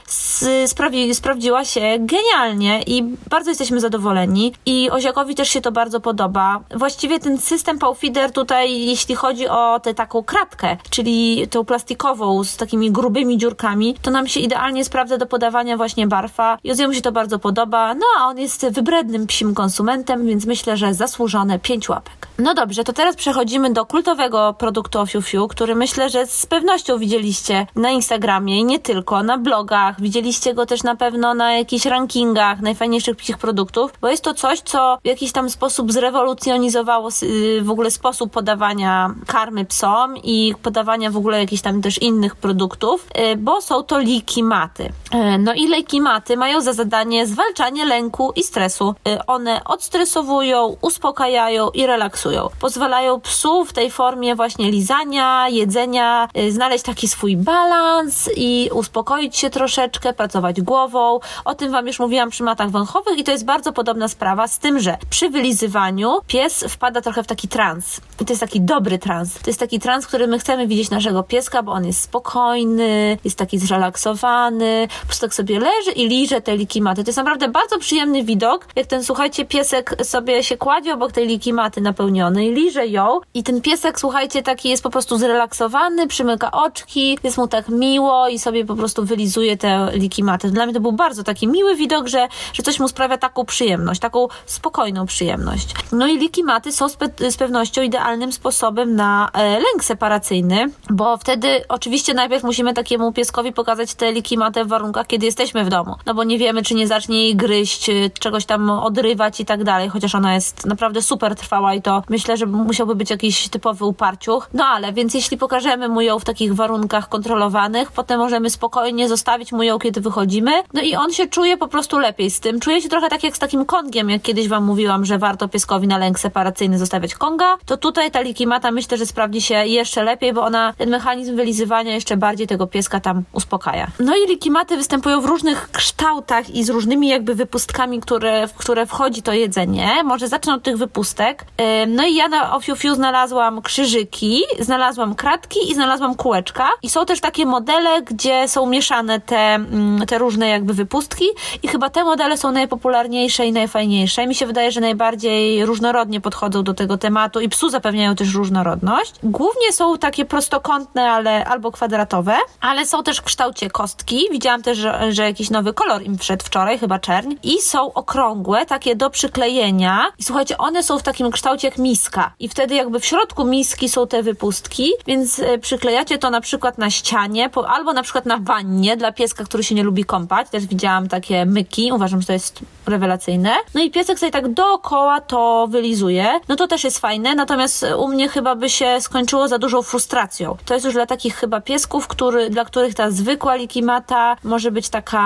[0.68, 6.60] sprawi, sprawdziła się genialnie i bardzo jesteśmy zadowoleni i Oziakowi też się to bardzo podoba.
[6.76, 12.58] Właściwie ten system Powfeeder tutaj, jeśli chodzi o tę taką kratkę, czyli tą plastikową z
[12.58, 17.02] takimi grubymi dziurkami, to nam się idealnie sprawdza do podawania właśnie barfa i Oziemu się
[17.02, 21.60] to bardzo podoba, no a on jest wybrednym psim psim konsumentem, więc myślę, że zasłużone
[21.60, 22.28] 5 łapek.
[22.40, 27.68] No dobrze, to teraz przechodzimy do kultowego produktu Ofiufiu, który myślę, że z pewnością widzieliście
[27.76, 32.62] na Instagramie i nie tylko, na blogach, widzieliście go też na pewno na jakichś rankingach
[32.62, 37.70] najfajniejszych psich produktów, bo jest to coś, co w jakiś tam sposób zrewolucjonizowało y, w
[37.70, 43.38] ogóle sposób podawania karmy psom i podawania w ogóle jakichś tam też innych produktów, y,
[43.38, 44.84] bo są to liki maty.
[44.84, 48.96] Y, no i leki maty mają za zadanie zwalczanie lęku i stresu
[49.34, 52.50] one odstresowują, uspokajają i relaksują.
[52.60, 59.38] Pozwalają psu w tej formie właśnie lizania, jedzenia, y, znaleźć taki swój balans i uspokoić
[59.38, 61.20] się troszeczkę, pracować głową.
[61.46, 64.60] O tym Wam już mówiłam przy matach wąchowych i to jest bardzo podobna sprawa z
[64.60, 68.02] tym, że przy wylizywaniu pies wpada trochę w taki trans.
[68.22, 69.34] I to jest taki dobry trans.
[69.34, 73.38] To jest taki trans, który my chcemy widzieć naszego pieska, bo on jest spokojny, jest
[73.38, 77.04] taki zrelaksowany, po prostu tak sobie leży i liże te likimaty.
[77.04, 81.28] To jest naprawdę bardzo przyjemny widok, jak ten, słuchajcie, piesek sobie się kładzie obok tej
[81.28, 87.18] likimaty napełnionej, liże ją i ten piesek, słuchajcie, taki jest po prostu zrelaksowany, przymyka oczki,
[87.24, 90.50] jest mu tak miło i sobie po prostu wylizuje te likimaty.
[90.52, 94.00] Dla mnie to był bardzo taki miły widok, że, że coś mu sprawia taką przyjemność,
[94.02, 95.68] taką spokojną przyjemność.
[95.92, 101.18] No i likimaty są z, pe z pewnością idealnym sposobem na e, lęk separacyjny, bo
[101.18, 105.96] wtedy oczywiście najpierw musimy takiemu pieskowi pokazać tę likimatę w warunkach, kiedy jesteśmy w domu,
[106.06, 109.90] no bo nie wiemy, czy nie zacznie jej gryźć, czegoś tam odrywać i tak dalej,
[109.90, 114.50] chociaż ona jest naprawdę super trwała i to myślę, że musiałby być jakiś typowy uparciuch.
[114.54, 119.52] No ale, więc jeśli pokażemy mu ją w takich warunkach kontrolowanych, potem możemy spokojnie zostawić
[119.52, 122.60] mu ją, kiedy wychodzimy, no i on się czuje po prostu lepiej z tym.
[122.60, 125.88] Czuje się trochę tak jak z takim kongiem, jak kiedyś wam mówiłam, że warto pieskowi
[125.88, 130.34] na lęk separacyjny zostawiać konga, to tutaj ta likimata myślę, że sprawdzi się jeszcze lepiej,
[130.34, 133.88] bo ona ten mechanizm wylizywania jeszcze bardziej tego pieska tam uspokaja.
[134.00, 139.22] No i likimaty występują w różnych kształtach i z różnymi jakby wypustkami, które, które wchodzi
[139.22, 140.04] to jedzenie.
[140.04, 141.46] Może zacznę od tych wypustek.
[141.88, 146.70] No i ja na Ofiufiu znalazłam krzyżyki, znalazłam kratki i znalazłam kółeczka.
[146.82, 151.26] I są też takie modele, gdzie są mieszane te, mm, te różne jakby wypustki
[151.64, 154.28] i chyba te modele są najpopularniejsze i najfajniejsze.
[154.28, 159.14] Mi się wydaje, że najbardziej różnorodnie podchodzą do tego tematu i psu zapewniają też różnorodność.
[159.24, 164.28] Głównie są takie prostokątne, ale albo kwadratowe, ale są też w kształcie kostki.
[164.32, 167.36] Widziałam też, że, że jakiś nowy kolor im wszedł wczoraj, chyba czerń.
[167.44, 170.12] I są okrągłe, takie do przyklejenia.
[170.20, 172.34] I słuchajcie, one są w takim kształcie jak miska.
[172.40, 176.78] I wtedy jakby w środku miski są te wypustki, więc e, przyklejacie to na przykład
[176.78, 180.50] na ścianie, albo na przykład na wannie dla pieska, który się nie lubi kąpać.
[180.50, 183.52] Też widziałam takie myki, uważam, że to jest rewelacyjne.
[183.74, 186.40] No i piesek sobie tak dookoła to wylizuje.
[186.48, 190.58] No to też jest fajne, natomiast u mnie chyba by się skończyło za dużą frustracją.
[190.66, 194.90] To jest już dla takich chyba piesków, który, dla których ta zwykła likimata może być
[194.90, 195.24] taka,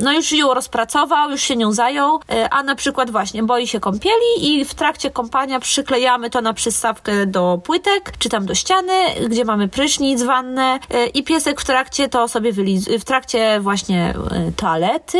[0.00, 3.80] no już ją rozpracował, już się nią zajął, e, a na przykład właśnie boi się
[3.80, 8.92] kąpieli i w trakcie kąpania przyklejamy to na przystawkę do płytek, czy tam do ściany,
[9.28, 14.14] gdzie mamy prysznic, wannę e, i piesek w trakcie to sobie wylizuje, w trakcie właśnie
[14.30, 15.18] e, toalety,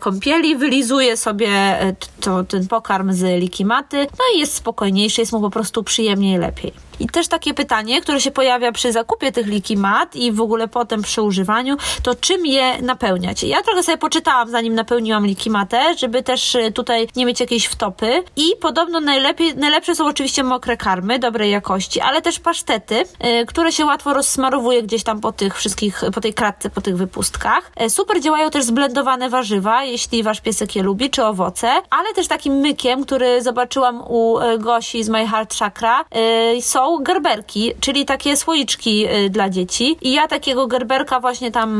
[0.00, 1.48] kąpieli wylizuje sobie
[2.20, 6.72] to, ten pokarm z likimaty, no i jest spokojniejszy, jest mu po prostu przyjemniej lepiej.
[7.00, 11.02] I też takie pytanie, które się pojawia przy zakupie tych likimat i w ogóle potem
[11.02, 13.42] przy używaniu, to czym je napełniać?
[13.42, 18.22] Ja trochę sobie poczytałam, zanim napełniłam likimatę, żeby też y, tutaj nie mieć jakiejś wtopy.
[18.36, 23.72] I podobno najlepiej, najlepsze są oczywiście mokre karmy dobrej jakości, ale też pasztety, yy, które
[23.72, 27.72] się łatwo rozsmarowuje gdzieś tam po tych wszystkich, po tej kratce, po tych wypustkach.
[27.80, 32.28] Yy, super działają też zblendowane warzywa, jeśli wasz piesek je lubi, czy owoce, ale też
[32.28, 36.04] takim mykiem, który zobaczyłam u y, Gosi z My Heart Chakra,
[36.54, 36.62] yy,
[37.02, 39.96] gerberki, czyli takie słoiczki y, dla dzieci.
[40.02, 41.70] I ja takiego gerberka właśnie tam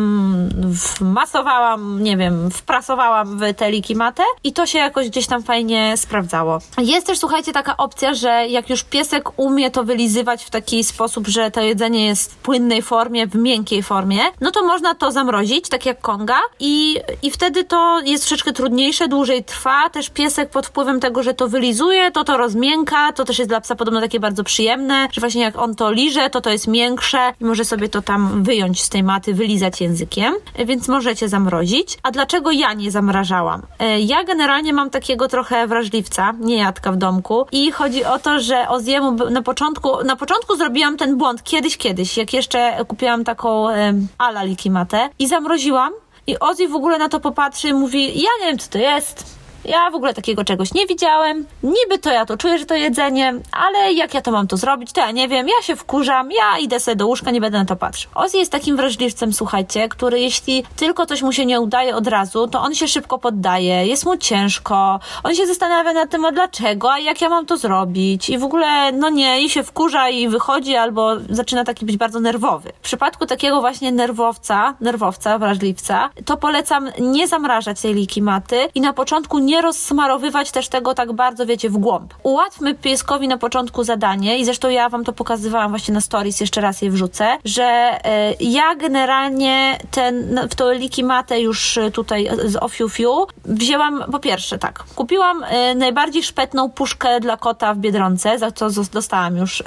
[1.00, 6.58] wmasowałam, nie wiem, wprasowałam w tę likimatę i to się jakoś gdzieś tam fajnie sprawdzało.
[6.78, 11.28] Jest też, słuchajcie, taka opcja, że jak już piesek umie to wylizywać w taki sposób,
[11.28, 15.68] że to jedzenie jest w płynnej formie, w miękkiej formie, no to można to zamrozić,
[15.68, 19.90] tak jak konga i, i wtedy to jest troszeczkę trudniejsze, dłużej trwa.
[19.90, 23.60] Też piesek pod wpływem tego, że to wylizuje, to to rozmięka, to też jest dla
[23.60, 27.33] psa podobno takie bardzo przyjemne że właśnie jak on to liże, to to jest miększe
[27.40, 30.35] i może sobie to tam wyjąć z tej maty, wylizać językiem,
[30.66, 31.98] więc możecie zamrozić.
[32.02, 33.62] A dlaczego ja nie zamrażałam?
[33.78, 38.68] E, ja generalnie mam takiego trochę wrażliwca, niejadka w domku i chodzi o to, że
[38.68, 44.09] Oziemu na początku, na początku zrobiłam ten błąd kiedyś, kiedyś, jak jeszcze kupiłam taką um,
[44.18, 45.92] ala likimatę i zamroziłam
[46.26, 49.43] i Ozzy w ogóle na to popatrzy i mówi, ja nie wiem co to jest,
[49.64, 51.46] ja w ogóle takiego czegoś nie widziałem.
[51.62, 54.92] Niby to ja to czuję, że to jedzenie, ale jak ja to mam to zrobić,
[54.92, 55.48] to ja nie wiem.
[55.48, 58.11] Ja się wkurzam, ja idę sobie do łóżka, nie będę na to patrzył.
[58.14, 62.48] Ozzy jest takim wrażliwcem, słuchajcie, który jeśli tylko coś mu się nie udaje od razu,
[62.48, 66.92] to on się szybko poddaje, jest mu ciężko, on się zastanawia nad tym, a dlaczego,
[66.92, 70.29] a jak ja mam to zrobić i w ogóle, no nie, i się wkurza i
[70.29, 72.72] wychodzi albo zaczyna taki być bardzo nerwowy.
[72.81, 78.81] W przypadku takiego właśnie nerwowca, nerwowca, wrażliwca, to polecam nie zamrażać tej liki maty i
[78.81, 82.14] na początku nie nie rozsmarowywać też tego tak bardzo, wiecie, w głąb.
[82.22, 86.60] Ułatwmy pieskowi na początku zadanie i zresztą ja wam to pokazywałam właśnie na stories, jeszcze
[86.60, 87.98] raz je wrzucę, że
[88.40, 94.84] y, ja generalnie ten, w to likimatę już tutaj z Ofiufiu wzięłam, po pierwsze tak,
[94.94, 95.44] kupiłam
[95.76, 99.62] najbardziej szpetną puszkę dla kota w Biedronce, za co dostałam już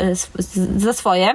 [0.77, 1.33] za swoje.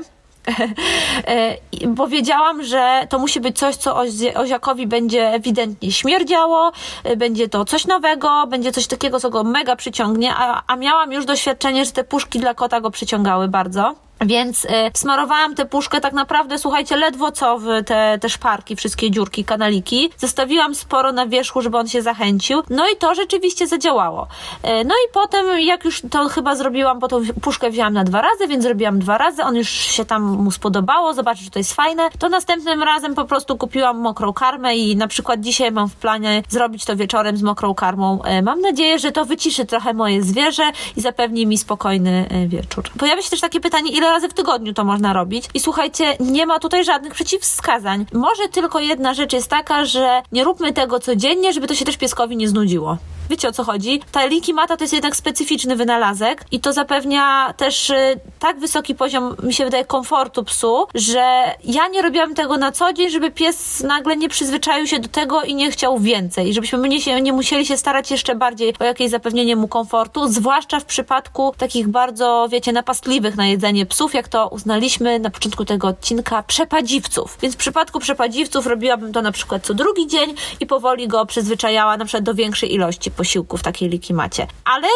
[1.87, 3.97] Bo wiedziałam, że to musi być coś, co
[4.35, 6.73] Oziakowi będzie ewidentnie śmierdziało,
[7.17, 11.25] będzie to coś nowego, będzie coś takiego, co go mega przyciągnie, a, a miałam już
[11.25, 13.95] doświadczenie, że te puszki dla kota go przyciągały bardzo.
[14.27, 19.11] Więc y, smarowałam tę puszkę tak naprawdę, słuchajcie, ledwo co w te, te szparki, wszystkie
[19.11, 20.11] dziurki, kanaliki.
[20.19, 22.63] Zostawiłam sporo na wierzchu, żeby on się zachęcił.
[22.71, 24.27] No i to rzeczywiście zadziałało.
[24.65, 28.21] Y, no i potem, jak już to chyba zrobiłam, bo tą puszkę wzięłam na dwa
[28.21, 29.43] razy, więc zrobiłam dwa razy.
[29.43, 32.11] On już się tam mu spodobało, zobaczy, że to jest fajne.
[32.19, 36.43] To następnym razem po prostu kupiłam mokrą karmę i na przykład dzisiaj mam w planie
[36.49, 38.23] zrobić to wieczorem z mokrą karmą.
[38.39, 42.85] Y, mam nadzieję, że to wyciszy trochę moje zwierzę i zapewni mi spokojny wieczór.
[42.99, 45.45] Pojawia się też takie pytanie, ile razy w tygodniu to można robić.
[45.55, 48.07] I słuchajcie, nie ma tutaj żadnych przeciwwskazań.
[48.13, 51.97] Może tylko jedna rzecz jest taka, że nie róbmy tego codziennie, żeby to się też
[51.97, 52.99] pieskowi nie znudziło.
[53.31, 54.01] Wiecie o co chodzi?
[54.13, 59.37] Ta Likimata to jest jednak specyficzny wynalazek i to zapewnia też y, tak wysoki poziom,
[59.43, 63.81] mi się wydaje, komfortu psu, że ja nie robiłam tego na co dzień, żeby pies
[63.81, 66.55] nagle nie przyzwyczaił się do tego i nie chciał więcej.
[66.55, 70.29] Żebyśmy my nie, się, nie musieli się starać jeszcze bardziej o jakieś zapewnienie mu komfortu,
[70.29, 75.65] zwłaszcza w przypadku takich bardzo, wiecie, napastliwych na jedzenie psów, jak to uznaliśmy na początku
[75.65, 77.39] tego odcinka, przepadziwców.
[77.43, 81.97] Więc w przypadku przepadziwców robiłabym to na przykład co drugi dzień i powoli go przyzwyczajała
[81.97, 84.47] na przykład do większej ilości posiłku w takiej likimacie.
[84.65, 84.89] Ale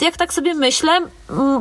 [0.00, 1.00] jak tak sobie myślę,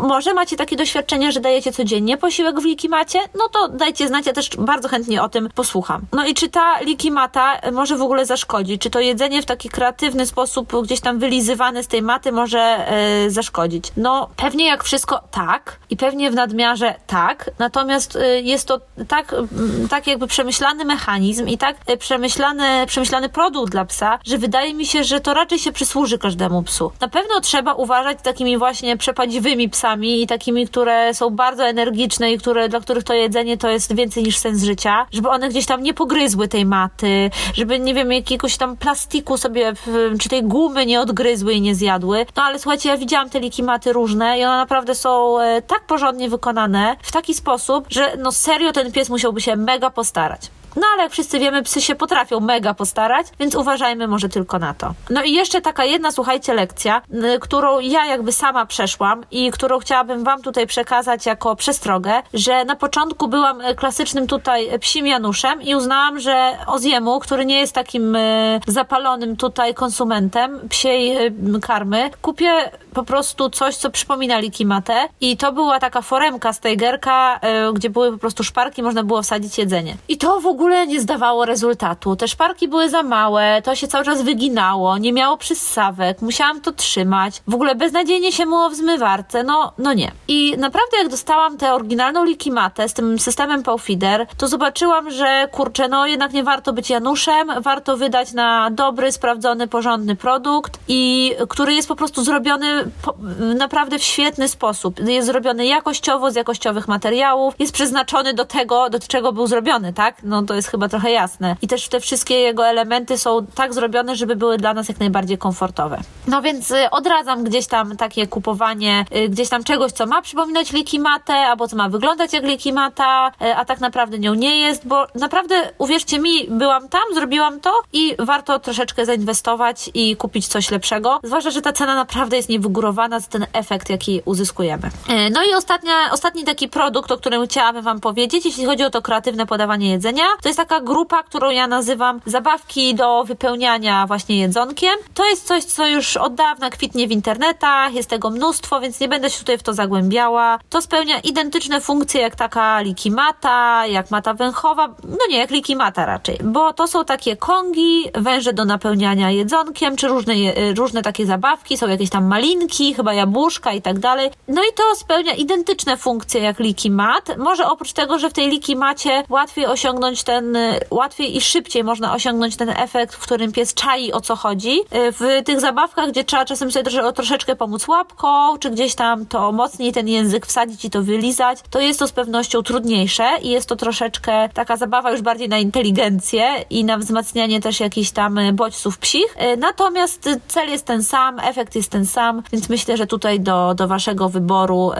[0.01, 3.19] może macie takie doświadczenia, że dajecie codziennie posiłek w likimacie?
[3.35, 6.01] No to dajcie znać, ja też bardzo chętnie o tym posłucham.
[6.13, 8.81] No i czy ta likimata może w ogóle zaszkodzić?
[8.81, 12.87] Czy to jedzenie w taki kreatywny sposób, gdzieś tam wylizywane z tej maty może
[13.23, 13.91] yy, zaszkodzić?
[13.97, 16.76] No pewnie jak wszystko tak i pewnie w nadmiarze
[17.07, 22.85] tak, natomiast yy, jest to tak, yy, tak jakby przemyślany mechanizm i tak y, przemyślany,
[22.87, 26.63] przemyślany produkt dla psa, że wydaje mi się, że to raczej się przysługuje służy każdemu
[26.63, 26.91] psu.
[27.01, 32.37] Na pewno trzeba uważać takimi właśnie przepadziwymi psami i takimi, które są bardzo energiczne i
[32.37, 35.83] które, dla których to jedzenie to jest więcej niż sens życia, żeby one gdzieś tam
[35.83, 39.73] nie pogryzły tej maty, żeby, nie wiem, jakiegoś tam plastiku sobie,
[40.19, 42.25] czy tej gumy nie odgryzły i nie zjadły.
[42.35, 45.85] No ale słuchajcie, ja widziałam te liki maty różne i one naprawdę są e, tak
[45.87, 46.66] porządnie wykonane,
[47.01, 50.41] w taki sposób, że no serio ten pies musiałby się mega postarać.
[50.77, 54.73] No ale jak wszyscy wiemy, psy się potrafią mega postarać, więc uważajmy może tylko na
[54.73, 54.93] to.
[55.09, 57.01] No i jeszcze taka jedna, słuchajcie, lekcja,
[57.41, 62.75] którą ja jakby sama przeszłam i którą chciałabym Wam tutaj przekazać jako przestrogę, że na
[62.75, 68.15] początku byłam e, klasycznym tutaj psim Januszem i uznałam, że Oziemu, który nie jest takim
[68.15, 75.37] e, zapalonym tutaj konsumentem psiej e, karmy, kupię po prostu coś, co przypomina likimatę i
[75.37, 77.39] to była taka foremka z Tigerka,
[77.73, 79.97] gdzie były po prostu szparki, można było wsadzić jedzenie.
[80.07, 82.15] I to w ogóle ogóle nie zdawało rezultatu.
[82.15, 86.71] Te szparki były za małe, to się cały czas wyginało, nie miało przyssawek, musiałam to
[86.71, 87.41] trzymać.
[87.47, 90.11] W ogóle beznadziejnie się myło w zmywarce, no, no nie.
[90.27, 95.87] I naprawdę jak dostałam tę oryginalną likimatę z tym systemem Powfeeder, to zobaczyłam, że kurczę,
[95.87, 101.73] no jednak nie warto być Januszem, warto wydać na dobry, sprawdzony, porządny produkt i który
[101.73, 103.15] jest po prostu zrobiony po,
[103.55, 104.99] naprawdę w świetny sposób.
[104.99, 110.15] Jest zrobiony jakościowo, z jakościowych materiałów, jest przeznaczony do tego, do czego był zrobiony, tak?
[110.23, 111.55] No to jest chyba trochę jasne.
[111.61, 115.37] I też te wszystkie jego elementy są tak zrobione, żeby były dla nas jak najbardziej
[115.37, 116.01] komfortowe.
[116.27, 120.71] No więc y, odradzam gdzieś tam takie kupowanie y, gdzieś tam czegoś, co ma przypominać
[120.71, 125.07] likimatę, albo co ma wyglądać jak likimata, y, a tak naprawdę nią nie jest, bo
[125.15, 131.19] naprawdę, uwierzcie mi, byłam tam, zrobiłam to i warto troszeczkę zainwestować i kupić coś lepszego.
[131.23, 134.89] Zwłaszcza, że ta cena naprawdę jest niewygórowana za ten efekt, jaki uzyskujemy.
[135.31, 139.01] No i ostatnia, ostatni taki produkt, o którym chciałabym Wam powiedzieć, jeśli chodzi o to
[139.01, 144.95] kreatywne podawanie jedzenia, to jest taka grupa, którą ja nazywam zabawki do wypełniania właśnie jedzonkiem.
[145.13, 149.07] To jest coś, co już od dawna kwitnie w internetach, jest tego mnóstwo, więc nie
[149.07, 150.59] będę się tutaj w to zagłębiała.
[150.69, 156.37] To spełnia identyczne funkcje jak taka likimata, jak mata węchowa, no nie, jak likimata raczej,
[156.43, 160.33] bo to są takie kongi, węże do napełniania jedzonkiem, czy różne,
[160.77, 164.31] różne takie zabawki, są jakieś tam malinki, chyba jabłuszka i tak dalej.
[164.47, 167.37] No i to spełnia identyczne funkcje jak likimat.
[167.37, 172.13] Może oprócz tego, że w tej likimacie łatwiej osiągnąć ten, y, łatwiej i szybciej można
[172.13, 174.79] osiągnąć ten efekt, w którym pies czai o co chodzi.
[174.79, 179.25] Y, w tych zabawkach, gdzie trzeba czasem sobie trosze, troszeczkę pomóc łapką, czy gdzieś tam
[179.25, 183.49] to mocniej ten język wsadzić i to wylizać, to jest to z pewnością trudniejsze i
[183.49, 188.37] jest to troszeczkę taka zabawa już bardziej na inteligencję i na wzmacnianie też jakichś tam
[188.37, 189.37] y, bodźców psich.
[189.57, 193.87] Natomiast cel jest ten sam, efekt jest ten sam, więc myślę, że tutaj do, do
[193.87, 194.91] waszego wyboru,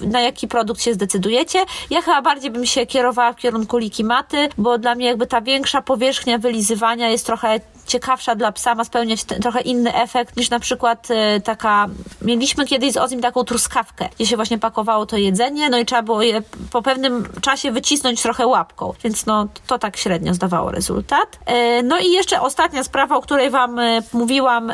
[0.00, 1.64] na jaki produkt się zdecydujecie.
[1.90, 5.82] Ja chyba bardziej bym się kierowała w kierunku likimaty, bo dla mnie jakby ta większa
[5.82, 10.60] powierzchnia wylizywania jest trochę ciekawsza dla psa, ma spełniać ten, trochę inny efekt niż na
[10.60, 11.88] przykład y, taka,
[12.22, 16.02] mieliśmy kiedyś z Ozim taką truskawkę, gdzie się właśnie pakowało to jedzenie, no i trzeba
[16.02, 16.42] było je
[16.72, 21.38] po pewnym czasie wycisnąć trochę łapką, więc no to tak średnio zdawało rezultat.
[21.50, 24.72] Y, no i jeszcze ostatnia sprawa, o której Wam y, mówiłam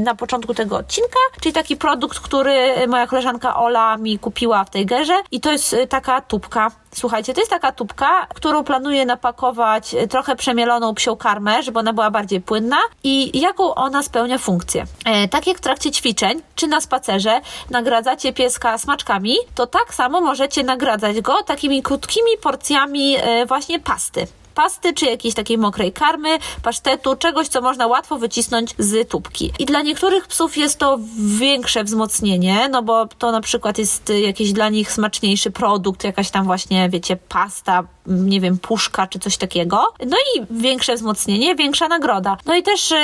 [0.00, 4.86] na początku tego odcinka, czyli taki produkt, który moja koleżanka Ola mi kupiła w tej
[4.86, 10.36] gerze i to jest taka tubka Słuchajcie, to jest taka tubka, którą planuję napakować trochę
[10.36, 14.84] przemieloną psią karmę, żeby ona była bardziej płynna i jaką ona spełnia funkcję.
[15.04, 20.20] E, tak jak w trakcie ćwiczeń, czy na spacerze nagradzacie pieska smaczkami, to tak samo
[20.20, 26.38] możecie nagradzać go takimi krótkimi porcjami e, właśnie pasty pasty, czy jakiejś takiej mokrej karmy,
[26.62, 29.52] pasztetu, czegoś, co można łatwo wycisnąć z tubki.
[29.58, 30.98] I dla niektórych psów jest to
[31.38, 36.44] większe wzmocnienie, no bo to na przykład jest jakiś dla nich smaczniejszy produkt, jakaś tam
[36.44, 39.92] właśnie, wiecie, pasta, nie wiem, puszka czy coś takiego.
[40.06, 42.36] No i większe wzmocnienie, większa nagroda.
[42.46, 42.94] No i też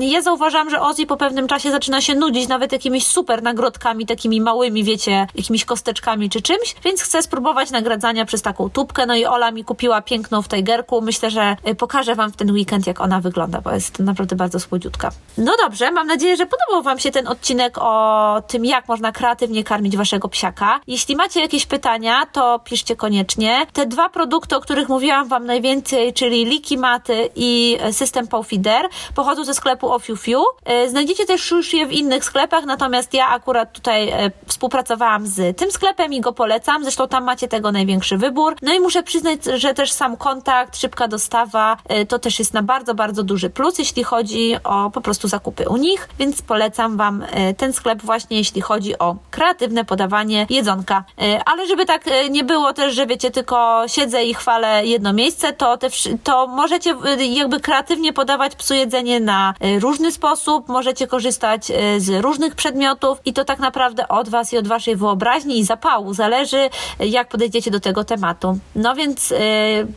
[0.00, 4.40] ja zauważam, że Ozzy po pewnym czasie zaczyna się nudzić nawet jakimiś super nagrodkami, takimi
[4.40, 9.06] małymi, wiecie, jakimiś kosteczkami czy czymś, więc chcę spróbować nagradzania przez taką tubkę.
[9.06, 10.83] No i Ola mi kupiła piękną w Tigerku.
[11.02, 14.60] Myślę, że y, pokażę Wam w ten weekend, jak ona wygląda, bo jest naprawdę bardzo
[14.60, 15.10] słodziutka.
[15.38, 19.64] No dobrze, mam nadzieję, że podobał Wam się ten odcinek o tym, jak można kreatywnie
[19.64, 20.80] karmić Waszego psiaka.
[20.86, 23.66] Jeśli macie jakieś pytania, to piszcie koniecznie.
[23.72, 29.44] Te dwa produkty o których mówiłam Wam najwięcej, czyli Liki Maty i system Powfeeder, pochodzą
[29.44, 30.42] ze sklepu Ofiufiu.
[30.64, 35.58] E, znajdziecie też już je w innych sklepach, natomiast ja akurat tutaj e, współpracowałam z
[35.58, 36.82] tym sklepem i go polecam.
[36.82, 38.56] Zresztą tam macie tego największy wybór.
[38.62, 42.62] No i muszę przyznać, że też sam kontakt, szybka dostawa, e, to też jest na
[42.62, 47.24] bardzo, bardzo duży plus, jeśli chodzi o po prostu zakupy u nich, więc polecam Wam
[47.56, 51.04] ten sklep właśnie, jeśli chodzi o kreatywne podawanie jedzonka.
[51.46, 55.76] Ale żeby tak nie było też, że wiecie, tylko siedzę i chwalę jedno miejsce, to,
[55.76, 55.88] te,
[56.24, 62.00] to możecie y, jakby kreatywnie podawać psu jedzenie na y, różny sposób, możecie korzystać y,
[62.00, 66.14] z różnych przedmiotów i to tak naprawdę od Was i od Waszej wyobraźni i zapału
[66.14, 66.70] zależy,
[67.00, 68.58] jak podejdziecie do tego tematu.
[68.76, 69.34] No więc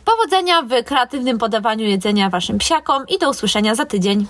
[0.04, 4.26] powodzenia w kreatywnym podawaniu jedzenia Waszym psiakom i do usłyszenia za tydzień.